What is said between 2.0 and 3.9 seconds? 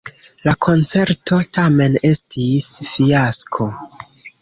estis fiasko.